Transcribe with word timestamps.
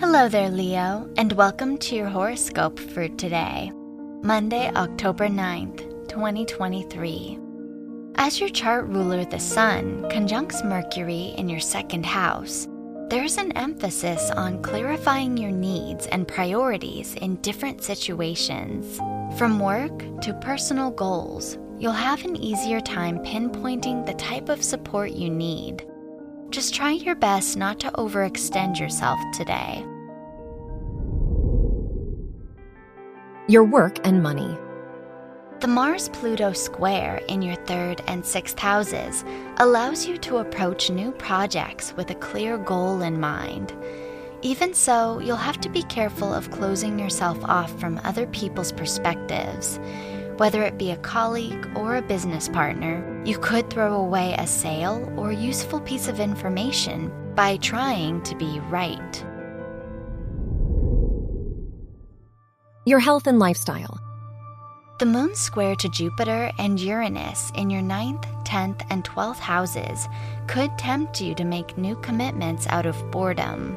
Hello 0.00 0.28
there, 0.28 0.48
Leo, 0.48 1.10
and 1.16 1.32
welcome 1.32 1.76
to 1.78 1.96
your 1.96 2.08
horoscope 2.08 2.78
for 2.78 3.08
today, 3.08 3.72
Monday, 4.22 4.70
October 4.76 5.26
9th, 5.26 6.08
2023. 6.08 7.36
As 8.14 8.38
your 8.38 8.48
chart 8.48 8.86
ruler, 8.86 9.24
the 9.24 9.40
Sun, 9.40 10.08
conjuncts 10.08 10.62
Mercury 10.62 11.34
in 11.36 11.48
your 11.48 11.58
second 11.58 12.06
house, 12.06 12.68
there's 13.08 13.38
an 13.38 13.50
emphasis 13.56 14.30
on 14.30 14.62
clarifying 14.62 15.36
your 15.36 15.50
needs 15.50 16.06
and 16.06 16.28
priorities 16.28 17.14
in 17.14 17.34
different 17.42 17.82
situations. 17.82 18.98
From 19.36 19.58
work 19.58 19.98
to 20.20 20.32
personal 20.40 20.92
goals, 20.92 21.58
you'll 21.76 21.90
have 21.90 22.24
an 22.24 22.36
easier 22.36 22.80
time 22.80 23.18
pinpointing 23.24 24.06
the 24.06 24.14
type 24.14 24.48
of 24.48 24.62
support 24.62 25.10
you 25.10 25.28
need. 25.28 25.84
Just 26.50 26.74
try 26.74 26.92
your 26.92 27.14
best 27.14 27.58
not 27.58 27.78
to 27.80 27.90
overextend 27.92 28.80
yourself 28.80 29.20
today. 29.34 29.84
Your 33.48 33.64
work 33.64 33.98
and 34.04 34.22
money. 34.22 34.56
The 35.60 35.68
Mars 35.68 36.08
Pluto 36.08 36.52
square 36.54 37.20
in 37.28 37.42
your 37.42 37.56
third 37.66 38.00
and 38.06 38.24
sixth 38.24 38.58
houses 38.58 39.24
allows 39.58 40.06
you 40.06 40.16
to 40.18 40.38
approach 40.38 40.88
new 40.88 41.12
projects 41.12 41.92
with 41.96 42.10
a 42.10 42.14
clear 42.14 42.56
goal 42.56 43.02
in 43.02 43.20
mind. 43.20 43.74
Even 44.40 44.72
so, 44.72 45.18
you'll 45.18 45.36
have 45.36 45.60
to 45.60 45.68
be 45.68 45.82
careful 45.82 46.32
of 46.32 46.50
closing 46.50 46.98
yourself 46.98 47.38
off 47.44 47.78
from 47.78 48.00
other 48.04 48.26
people's 48.28 48.72
perspectives. 48.72 49.78
Whether 50.38 50.62
it 50.62 50.78
be 50.78 50.92
a 50.92 50.96
colleague 50.98 51.68
or 51.74 51.96
a 51.96 52.02
business 52.02 52.48
partner, 52.48 53.02
you 53.28 53.38
could 53.38 53.68
throw 53.68 53.94
away 53.94 54.34
a 54.38 54.46
sale 54.46 55.12
or 55.18 55.32
useful 55.32 55.80
piece 55.82 56.08
of 56.08 56.18
information 56.18 57.12
by 57.34 57.58
trying 57.58 58.22
to 58.22 58.34
be 58.36 58.58
right. 58.70 59.22
Your 62.86 62.98
health 62.98 63.26
and 63.26 63.38
lifestyle. 63.38 64.00
The 64.98 65.04
moon 65.04 65.34
square 65.34 65.76
to 65.76 65.90
Jupiter 65.90 66.50
and 66.58 66.80
Uranus 66.80 67.52
in 67.54 67.68
your 67.68 67.82
9th, 67.82 68.24
10th, 68.46 68.86
and 68.88 69.04
12th 69.04 69.40
houses 69.40 70.08
could 70.46 70.70
tempt 70.78 71.20
you 71.20 71.34
to 71.34 71.44
make 71.44 71.76
new 71.76 71.96
commitments 71.96 72.66
out 72.68 72.86
of 72.86 73.10
boredom. 73.10 73.76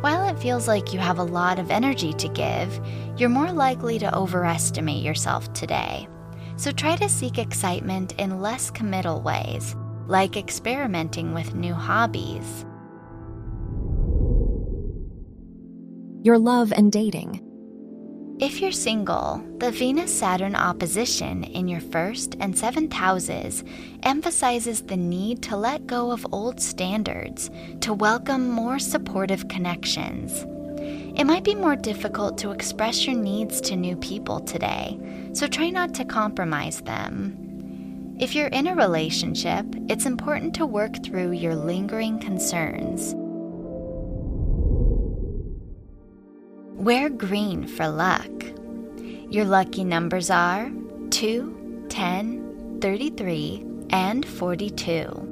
While 0.00 0.26
it 0.30 0.38
feels 0.38 0.66
like 0.66 0.94
you 0.94 0.98
have 0.98 1.18
a 1.18 1.22
lot 1.22 1.58
of 1.58 1.70
energy 1.70 2.14
to 2.14 2.28
give, 2.28 2.80
you're 3.18 3.28
more 3.28 3.52
likely 3.52 3.98
to 3.98 4.16
overestimate 4.16 5.02
yourself 5.02 5.52
today. 5.52 6.08
So 6.62 6.70
try 6.70 6.94
to 6.94 7.08
seek 7.08 7.38
excitement 7.38 8.12
in 8.20 8.40
less 8.40 8.70
committal 8.70 9.20
ways, 9.20 9.74
like 10.06 10.36
experimenting 10.36 11.34
with 11.34 11.56
new 11.56 11.74
hobbies. 11.74 12.64
Your 16.22 16.38
love 16.38 16.70
and 16.70 16.92
dating. 16.92 17.40
If 18.38 18.60
you're 18.60 18.70
single, 18.70 19.44
the 19.58 19.72
Venus 19.72 20.16
Saturn 20.16 20.54
opposition 20.54 21.42
in 21.42 21.66
your 21.66 21.80
first 21.80 22.36
and 22.38 22.56
seventh 22.56 22.92
houses 22.92 23.64
emphasizes 24.04 24.82
the 24.82 24.96
need 24.96 25.42
to 25.42 25.56
let 25.56 25.88
go 25.88 26.12
of 26.12 26.24
old 26.30 26.60
standards 26.60 27.50
to 27.80 27.92
welcome 27.92 28.48
more 28.48 28.78
supportive 28.78 29.48
connections. 29.48 30.46
It 31.16 31.24
might 31.24 31.44
be 31.44 31.54
more 31.54 31.76
difficult 31.76 32.38
to 32.38 32.50
express 32.50 33.06
your 33.06 33.16
needs 33.16 33.60
to 33.62 33.76
new 33.76 33.96
people 33.96 34.40
today, 34.40 34.98
so 35.32 35.46
try 35.46 35.70
not 35.70 35.94
to 35.94 36.04
compromise 36.04 36.80
them. 36.80 38.16
If 38.18 38.34
you're 38.34 38.48
in 38.48 38.66
a 38.66 38.74
relationship, 38.74 39.66
it's 39.88 40.06
important 40.06 40.54
to 40.54 40.66
work 40.66 41.02
through 41.04 41.32
your 41.32 41.54
lingering 41.54 42.18
concerns. 42.18 43.14
Wear 46.82 47.08
green 47.08 47.66
for 47.66 47.88
luck. 47.88 48.30
Your 49.30 49.44
lucky 49.44 49.84
numbers 49.84 50.30
are 50.30 50.70
2, 51.10 51.86
10, 51.88 52.78
33, 52.80 53.64
and 53.90 54.26
42. 54.26 55.31